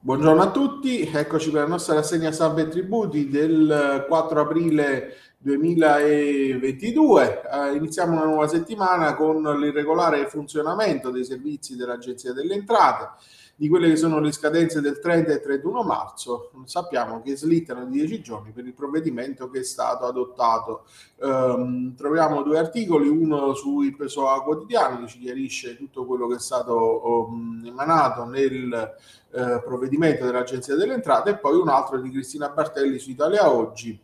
[0.00, 7.42] Buongiorno a tutti, eccoci per la nostra rassegna salve e tributi del 4 aprile 2022.
[7.42, 13.10] Eh, iniziamo una nuova settimana con l'irregolare funzionamento dei servizi dell'Agenzia delle Entrate
[13.60, 17.98] di quelle che sono le scadenze del 30 e 31 marzo, sappiamo che slittano di
[17.98, 20.84] 10 giorni per il provvedimento che è stato adottato.
[21.16, 26.38] Um, troviamo due articoli, uno sul PSOA quotidiano che ci chiarisce tutto quello che è
[26.38, 28.94] stato um, emanato nel
[29.30, 34.00] uh, provvedimento dell'Agenzia delle Entrate e poi un altro di Cristina Bartelli su Italia Oggi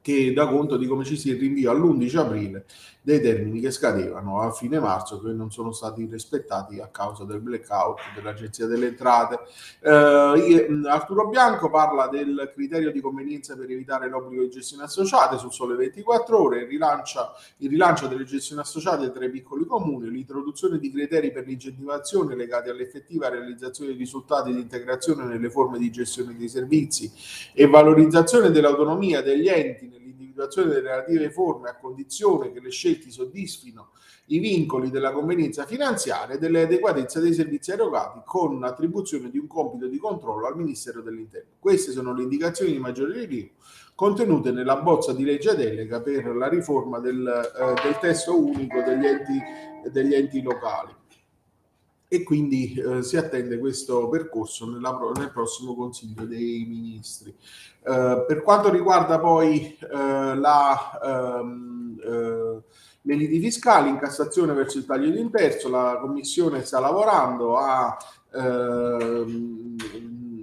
[0.00, 2.66] che dà conto di come ci sia il rinvio all'11 aprile
[3.04, 7.40] dei termini che scadevano a fine marzo che non sono stati rispettati a causa del
[7.40, 9.40] blackout dell'Agenzia delle Entrate.
[9.80, 15.52] Eh, Arturo Bianco parla del criterio di convenienza per evitare l'obbligo di gestione associate sul
[15.52, 20.90] sole 24 ore, rilancia, il rilancio delle gestioni associate tra i piccoli comuni, l'introduzione di
[20.90, 26.48] criteri per l'incentivazione legati all'effettiva realizzazione di risultati di integrazione nelle forme di gestione dei
[26.48, 27.12] servizi
[27.52, 29.90] e valorizzazione dell'autonomia degli enti
[30.34, 33.90] nell'individuazione delle relative forme a condizione che le scelte soddisfino
[34.28, 39.86] i vincoli della convenienza finanziaria e dell'adeguatezza dei servizi erogati con attribuzione di un compito
[39.86, 41.50] di controllo al Ministero dell'Interno.
[41.58, 43.50] Queste sono le indicazioni di maggiore rilievo
[43.94, 49.06] contenute nella bozza di legge delega per la riforma del, eh, del testo unico degli
[49.06, 49.40] enti,
[49.92, 50.92] degli enti locali
[52.14, 57.30] e quindi eh, si attende questo percorso nella, nel prossimo Consiglio dei Ministri.
[57.30, 62.62] Eh, per quanto riguarda poi eh, la, ehm, eh,
[63.02, 67.56] le liti fiscali in Cassazione verso il taglio di un terzo, la Commissione sta lavorando
[67.56, 67.96] a
[68.32, 69.76] ehm,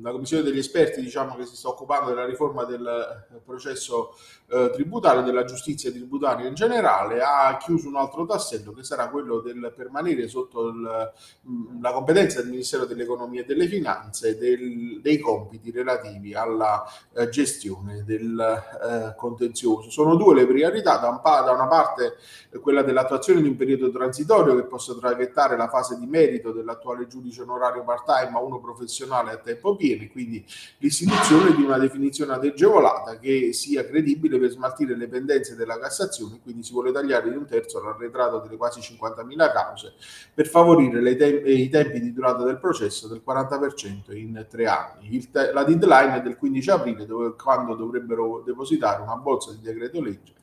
[0.01, 4.15] la commissione degli esperti diciamo, che si sta occupando della riforma del eh, processo
[4.47, 9.39] eh, tributario, della giustizia tributaria in generale, ha chiuso un altro tassello che sarà quello
[9.39, 11.11] del permanere sotto il,
[11.47, 17.29] mm, la competenza del Ministero dell'Economia e delle Finanze del, dei compiti relativi alla eh,
[17.29, 19.89] gestione del eh, contenzioso.
[19.89, 22.15] Sono due le priorità, da, un pa- da una parte
[22.61, 27.43] quella dell'attuazione di un periodo transitorio che possa traghettare la fase di merito dell'attuale giudice
[27.43, 30.45] onorario part-time a uno professionale a tempo pieno contiene, quindi
[30.77, 36.63] l'istituzione di una definizione agevolata che sia credibile per smaltire le pendenze della Cassazione, quindi
[36.63, 39.93] si vuole tagliare di un terzo l'arretrato delle quasi 50.000 cause
[40.33, 45.29] per favorire te- i tempi di durata del processo del 40% in tre anni.
[45.29, 50.01] Te- la deadline è del 15 aprile, dove, quando dovrebbero depositare una bozza di decreto
[50.01, 50.33] legge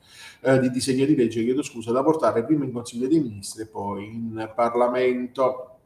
[0.41, 3.67] eh, di disegno di legge, chiedo scusa, da portare prima in Consiglio dei Ministri e
[3.67, 5.78] poi in Parlamento.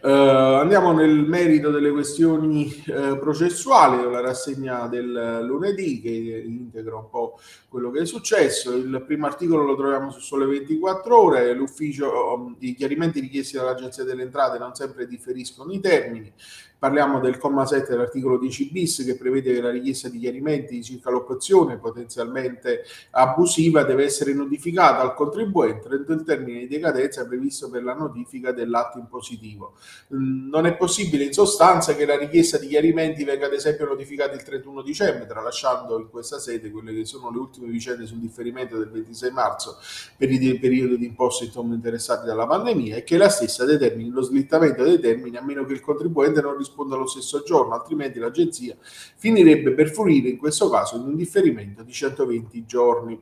[0.00, 7.10] Uh, andiamo nel merito delle questioni uh, processuali, la rassegna del lunedì che integra un
[7.10, 8.72] po' quello che è successo.
[8.74, 14.04] Il primo articolo lo troviamo su Sole 24 Ore, l'ufficio, um, i chiarimenti richiesti dall'Agenzia
[14.04, 16.32] delle Entrate non sempre differiscono i termini.
[16.78, 21.10] Parliamo del comma 7 dell'articolo 10 bis che prevede che la richiesta di chiarimenti circa
[21.10, 27.82] l'opzione potenzialmente abusiva deve essere notificata al contribuente entro il termine di decadenza previsto per
[27.82, 29.74] la notifica dell'atto impositivo.
[30.14, 34.36] Mm, non è possibile in sostanza che la richiesta di chiarimenti venga ad esempio notificata
[34.36, 38.78] il 31 dicembre, tralasciando in questa sede quelle che sono le ultime vicende sul differimento
[38.78, 39.78] del 26 marzo
[40.16, 44.84] per il periodo di imposte interessati dalla pandemia e che la stessa determini lo slittamento
[44.84, 48.76] dei termini a meno che il contribuente non risponda lo stesso giorno, altrimenti l'agenzia
[49.16, 53.20] finirebbe per fruire in questo caso in un differimento di 120 giorni.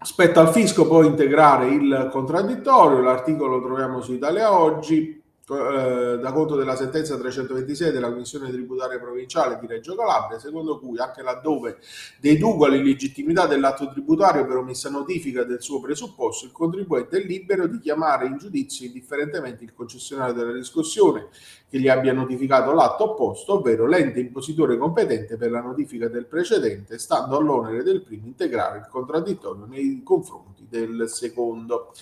[0.00, 6.32] Spetta al fisco poi integrare il contraddittorio, l'articolo lo troviamo su Italia Oggi, eh, da
[6.32, 11.76] conto della sentenza 326 della Commissione tributaria provinciale di Reggio Calabria, secondo cui anche laddove
[12.18, 17.78] deduga l'illegittimità dell'atto tributario per omessa notifica del suo presupposto, il contribuente è libero di
[17.78, 21.28] chiamare in giudizio indifferentemente il concessionario della riscossione
[21.68, 26.98] che gli abbia notificato l'atto opposto, ovvero l'ente impositore competente per la notifica del precedente,
[26.98, 31.92] stando all'onere del primo integrare il contraddittorio nei confronti del secondo.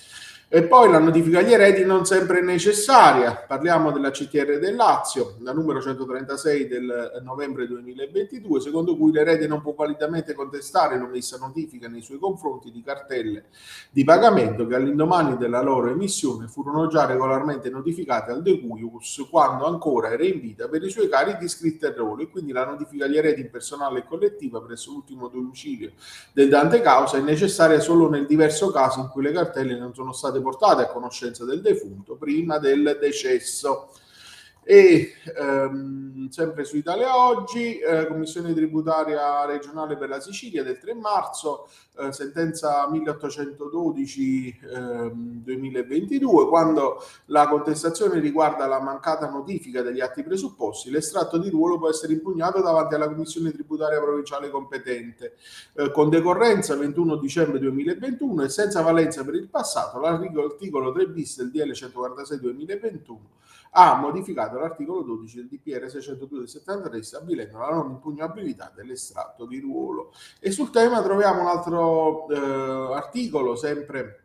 [0.55, 3.43] E poi la notifica agli eredi non sempre necessaria.
[3.47, 9.63] Parliamo della CTR del Lazio, la numero 136 del novembre 2022, secondo cui l'erede non
[9.63, 13.45] può validamente contestare l'omessa notifica nei suoi confronti di cartelle
[13.89, 19.65] di pagamento che all'indomani della loro emissione furono già regolarmente notificate al De Cuius quando
[19.65, 23.05] ancora era in vita per i suoi cari di iscritti errori e quindi la notifica
[23.05, 25.93] agli eredi personale e collettiva presso l'ultimo domicilio
[26.31, 30.11] del Dante Causa è necessaria solo nel diverso caso in cui le cartelle non sono
[30.11, 33.89] state portate a conoscenza del defunto prima del decesso.
[34.65, 40.93] E ehm, sempre su Italia Oggi, eh, Commissione tributaria regionale per la Sicilia del 3
[40.93, 41.67] marzo,
[41.97, 50.89] eh, sentenza 1812 eh, 2022, quando la contestazione riguarda la mancata notifica degli atti presupposti,
[50.89, 55.35] l'estratto di ruolo può essere impugnato davanti alla Commissione tributaria provinciale competente,
[55.75, 61.43] eh, con decorrenza 21 dicembre 2021 e senza valenza per il passato, l'articolo 3 bis
[61.43, 63.41] del DL 146 2021
[63.75, 69.59] ha modificato l'articolo 12 del DPR 602 del 73 stabilendo la non impugnabilità dell'estratto di
[69.59, 70.13] ruolo.
[70.39, 74.23] E sul tema troviamo un altro eh, articolo sempre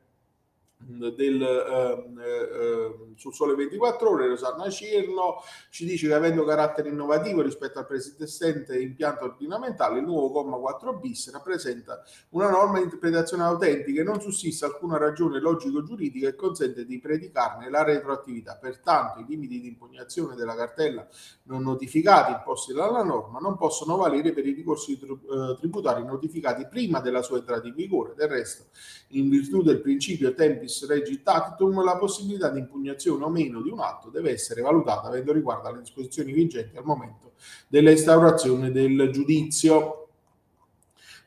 [0.80, 7.42] del, eh, eh, sul Sole 24 Ore, Rosanna Cirno ci dice che avendo carattere innovativo
[7.42, 13.42] rispetto al preesistente impianto ordinamentale, il nuovo comma 4 bis rappresenta una norma di interpretazione
[13.42, 18.56] autentica e non sussiste alcuna ragione logico-giuridica che consente di predicarne la retroattività.
[18.60, 21.06] Pertanto i limiti di impugnazione della cartella
[21.44, 27.00] non notificati imposti dalla norma non possono valere per i ricorsi eh, tributari notificati prima
[27.00, 28.14] della sua entrata in vigore.
[28.14, 28.66] Del resto,
[29.08, 30.28] in virtù del principio
[30.68, 35.08] tempis regi tactum, la possibilità di impugnazione o meno di un atto deve essere valutata
[35.08, 37.32] avendo riguardo alle disposizioni vigenti al momento
[37.66, 40.07] dell'instaurazione del giudizio.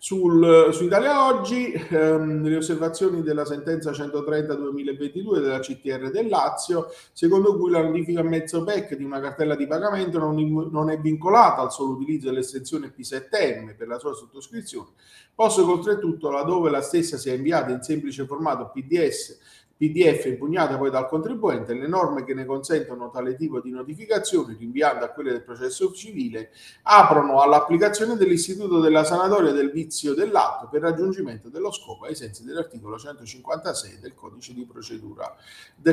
[0.03, 7.55] Sul, su Italia Oggi, ehm, le osservazioni della sentenza 130-2022 della CTR del Lazio, secondo
[7.55, 11.61] cui la notifica a mezzo PEC di una cartella di pagamento non, non è vincolata
[11.61, 14.89] al solo utilizzo dell'estensione P7M per la sua sottoscrizione,
[15.35, 19.37] posto che oltretutto laddove la stessa sia inviata in semplice formato PDS
[19.81, 25.05] PDF impugnata poi dal contribuente, le norme che ne consentono tale tipo di notificazione, rinviando
[25.05, 26.51] a quelle del processo civile,
[26.83, 32.99] aprono all'applicazione dell'istituto della sanatoria del vizio dell'atto per raggiungimento dello scopo ai sensi dell'articolo
[32.99, 35.35] 156 del codice di procedura,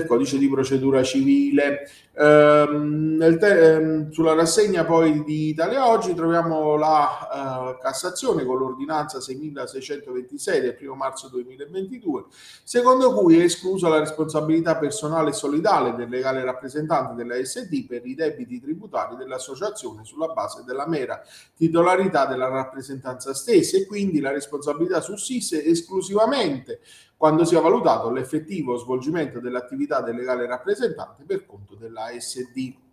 [0.06, 1.88] codice di procedura civile.
[2.12, 9.18] Ehm, te, ehm, sulla rassegna poi di Italia Oggi troviamo la eh, Cassazione con l'ordinanza
[9.20, 12.24] 6626 del 1 marzo 2022,
[12.64, 17.86] secondo cui è escluso esclusa la responsabilità personale e solidale del legale rappresentante della SD
[17.86, 21.22] per i debiti tributari dell'associazione sulla base della mera
[21.56, 26.80] titolarità della rappresentanza stessa e quindi la responsabilità sussiste esclusivamente
[27.16, 32.86] quando sia valutato l'effettivo svolgimento dell'attività del legale rappresentante per conto della SD.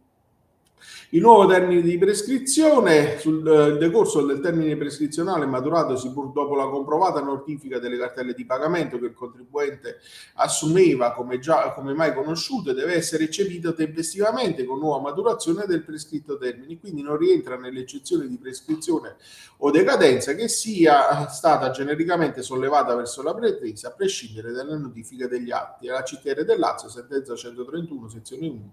[1.10, 6.68] Il nuovo termine di prescrizione, sul eh, decorso del termine prescrizionale maturatosi pur dopo la
[6.68, 10.00] comprovata notifica delle cartelle di pagamento che il contribuente
[10.36, 16.38] assumeva come, già, come mai conosciute, deve essere eccepito tempestivamente con nuova maturazione del prescritto
[16.38, 19.16] termine, quindi non rientra nell'eccezione di prescrizione
[19.58, 25.52] o decadenza che sia stata genericamente sollevata verso la pretesa a prescindere dalle notifiche degli
[25.52, 25.88] atti.
[25.88, 28.72] La CTR del Lazio, sentenza 131, sezione 1,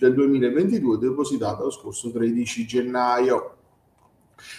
[0.00, 3.52] del 2022, depositata lo scorso 13 gennaio.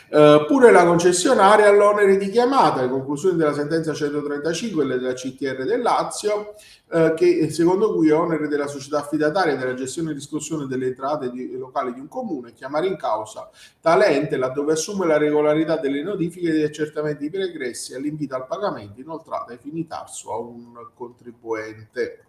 [0.09, 5.81] Uh, pure la concessionaria all'onere di chiamata, le conclusioni della sentenza 135 della CTR del
[5.81, 6.55] Lazio,
[6.87, 11.29] uh, che secondo cui è onere della società affidataria della gestione e riscossione delle entrate
[11.29, 13.49] di, locali di un comune chiamare in causa
[13.79, 19.53] tale ente laddove assume la regolarità delle notifiche degli accertamenti pregressi all'invito al pagamento inoltrata
[19.53, 22.25] ai fini tarso a un contribuente.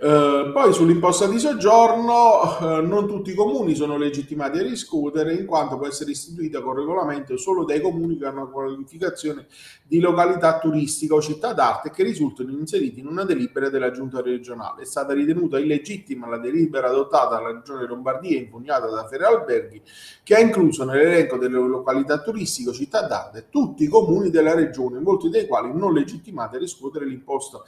[0.00, 5.44] Eh, poi sull'imposta di soggiorno uh, non tutti i comuni sono legittimati a riscuotere in
[5.44, 9.46] quanto può essere istituita con regolamento solo dai comuni che hanno qualificazione
[9.82, 14.82] di località turistica o città d'arte che risultano inseriti in una delibera della giunta regionale.
[14.82, 19.82] È stata ritenuta illegittima la delibera adottata dalla regione Lombardia impugnata da Ferralberghi
[20.22, 25.00] che ha incluso nell'elenco delle località turistiche o città d'arte tutti i comuni della regione,
[25.00, 27.64] molti dei quali non legittimati a riscuotere l'imposta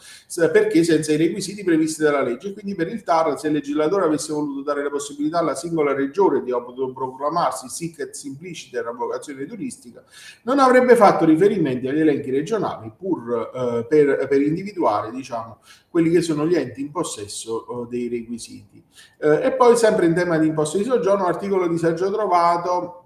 [0.52, 2.52] perché senza i requisiti previsti dalla legge.
[2.52, 6.42] Quindi per il TAR, se il legislatore avesse voluto dare la possibilità alla singola regione
[6.42, 10.02] di autoproclamarsi sic et simpliciter avocazione turistica,
[10.42, 15.58] non avrebbe fatto riferimenti agli elenchi regionali pur eh, per, per, individuare diciamo,
[15.88, 18.82] quelli che sono gli enti in possesso eh, dei requisiti.
[19.18, 22.99] Eh, e poi sempre in tema di imposte di soggiorno, articolo di Sergio Trovato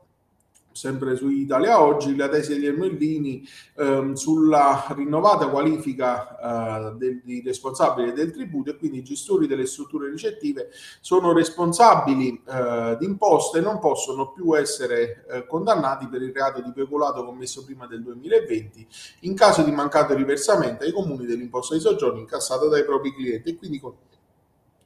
[0.74, 8.12] sempre su Italia Oggi, la tesi degli Ermellini ehm, sulla rinnovata qualifica eh, dei responsabili
[8.12, 13.60] del tributo e quindi i gestori delle strutture ricettive sono responsabili eh, di imposte e
[13.60, 18.86] non possono più essere eh, condannati per il reato di peculato commesso prima del 2020
[19.20, 23.56] in caso di mancato riversamento ai comuni dell'imposta di soggiorno incassata dai propri clienti e
[23.56, 23.94] quindi con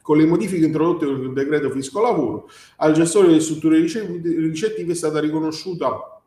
[0.08, 4.94] con le modifiche introdotte con il decreto fisco lavoro, al gestore delle strutture ricettive è
[4.94, 6.17] stata riconosciuta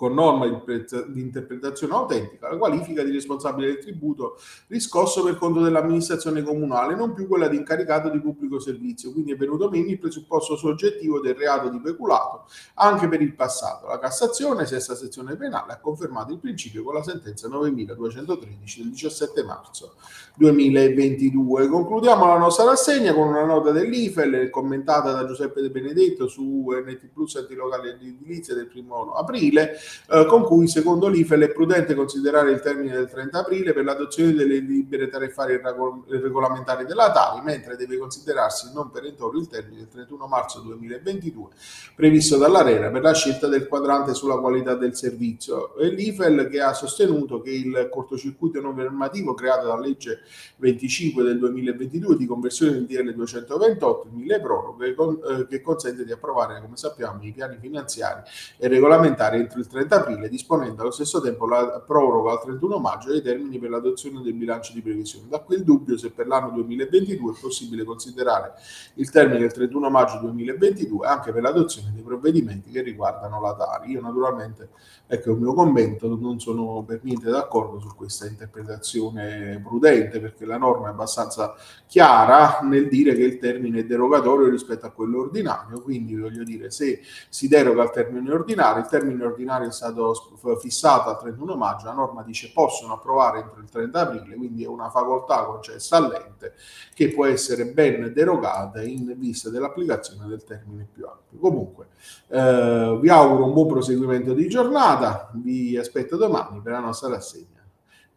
[0.00, 4.38] con norma di interpretazione autentica la qualifica di responsabile del tributo
[4.68, 9.12] riscosso per conto dell'amministrazione comunale, non più quella di incaricato di pubblico servizio.
[9.12, 13.88] Quindi è venuto meno il presupposto soggettivo del reato di peculato anche per il passato.
[13.88, 19.42] La Cassazione, sesta sezione penale, ha confermato il principio con la sentenza 9213 del 17
[19.44, 19.96] marzo
[20.36, 21.68] 2022.
[21.68, 27.08] Concludiamo la nostra rassegna con una nota dell'IFEL commentata da Giuseppe De Benedetto su NT
[27.12, 29.76] Plus Antilocali di Edilizia del 1 aprile
[30.10, 34.34] eh, con cui secondo l'IFEL è prudente considerare il termine del 30 aprile per l'adozione
[34.34, 35.60] delle libere tariffarie
[36.08, 41.48] regolamentari della Tari, mentre deve considerarsi non perentorio il termine del 31 marzo 2022
[41.94, 45.76] previsto dall'ARERA per la scelta del quadrante sulla qualità del servizio.
[45.76, 50.20] E l'IFEL che ha sostenuto che il cortocircuito normativo creato dalla legge
[50.56, 56.60] 25 del 2022 di conversione del DL 228, mille proroghe, eh, che consente di approvare,
[56.60, 58.22] come sappiamo, i piani finanziari
[58.56, 63.10] e regolamentari entro il 30 aprile, disponendo allo stesso tempo la proroga al 31 maggio
[63.10, 65.28] dei termini per l'adozione del bilancio di previsione.
[65.28, 68.52] Da qui il dubbio se per l'anno 2022 è possibile considerare
[68.94, 73.90] il termine del 31 maggio 2022 anche per l'adozione dei provvedimenti che riguardano la Tari.
[73.92, 74.70] Io naturalmente,
[75.06, 80.58] ecco il mio commento, non sono per niente d'accordo su questa interpretazione prudente perché la
[80.58, 81.54] norma è abbastanza
[81.86, 86.70] chiara nel dire che il termine è derogatorio rispetto a quello ordinario, quindi voglio dire
[86.70, 90.14] se si deroga al termine ordinario, il termine ordinario è stato
[90.58, 94.68] fissato al 31 maggio, la norma dice possono approvare entro il 30 aprile, quindi è
[94.68, 96.54] una facoltà concessa all'ente
[96.94, 101.38] che può essere ben derogata in vista dell'applicazione del termine più ampio.
[101.38, 101.88] Comunque
[102.28, 107.58] eh, vi auguro un buon proseguimento di giornata, vi aspetto domani per la nostra rassegna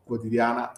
[0.03, 0.72] quotidiana